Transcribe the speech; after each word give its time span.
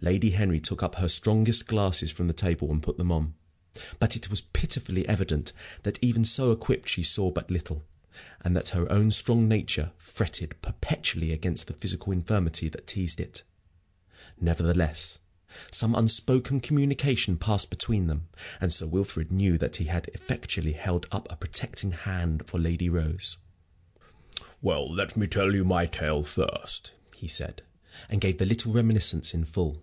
Lady 0.00 0.32
Henry 0.32 0.60
took 0.60 0.82
up 0.82 0.96
her 0.96 1.08
strongest 1.08 1.66
glasses 1.66 2.10
from 2.10 2.26
the 2.26 2.34
table 2.34 2.70
and 2.70 2.82
put 2.82 2.98
them 2.98 3.10
on. 3.10 3.32
But 3.98 4.14
it 4.16 4.28
was 4.28 4.42
pitifully 4.42 5.08
evident 5.08 5.54
that 5.82 5.98
even 6.02 6.26
so 6.26 6.52
equipped 6.52 6.90
she 6.90 7.02
saw 7.02 7.30
but 7.30 7.50
little, 7.50 7.86
and 8.42 8.54
that 8.54 8.68
her 8.70 9.10
strong 9.10 9.48
nature 9.48 9.92
fretted 9.96 10.60
perpetually 10.60 11.32
against 11.32 11.68
the 11.68 11.72
physical 11.72 12.12
infirmity 12.12 12.68
that 12.68 12.86
teased 12.86 13.18
it. 13.18 13.44
Nevertheless, 14.38 15.20
some 15.72 15.94
unspoken 15.94 16.60
communication 16.60 17.38
passed 17.38 17.70
between 17.70 18.06
them, 18.06 18.28
and 18.60 18.70
Sir 18.74 18.86
Wilfrid 18.86 19.32
knew 19.32 19.56
that 19.56 19.76
he 19.76 19.86
had 19.86 20.08
effectually 20.12 20.72
held 20.72 21.06
up 21.12 21.26
a 21.32 21.36
protecting 21.36 21.92
hand 21.92 22.42
for 22.46 22.60
Lady 22.60 22.90
Rose. 22.90 23.38
"Well, 24.60 24.86
let 24.92 25.16
me 25.16 25.26
tell 25.26 25.54
you 25.54 25.64
my 25.64 25.86
tale 25.86 26.22
first," 26.22 26.92
he 27.16 27.26
said; 27.26 27.62
and 28.10 28.20
gave 28.20 28.36
the 28.36 28.44
little 28.44 28.70
reminiscence 28.70 29.32
in 29.32 29.46
full. 29.46 29.82